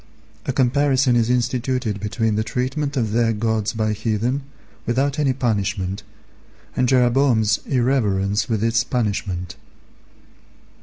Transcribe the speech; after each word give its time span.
A 0.47 0.51
comparison 0.51 1.15
is 1.15 1.29
instituted 1.29 1.99
between 1.99 2.35
the 2.35 2.43
treatment 2.43 2.97
of 2.97 3.11
their 3.11 3.31
gods 3.33 3.71
by 3.71 3.93
heathen 3.93 4.41
without 4.87 5.19
any 5.19 5.31
punishment, 5.31 6.01
and 6.75 6.89
Jeroboam's 6.89 7.59
irreverence 7.67 8.49
with 8.49 8.63
its 8.63 8.83
punishment. 8.83 9.57